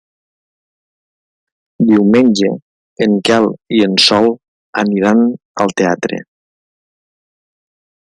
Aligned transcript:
Diumenge 1.89 2.49
en 3.07 3.13
Quel 3.29 3.45
i 3.79 3.81
en 3.89 3.93
Sol 4.05 4.29
aniran 4.85 5.21
al 5.67 5.75
teatre. 5.83 6.19